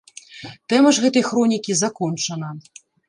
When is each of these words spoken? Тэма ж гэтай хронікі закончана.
Тэма 0.71 0.93
ж 0.97 1.03
гэтай 1.03 1.23
хронікі 1.29 1.77
закончана. 1.83 2.49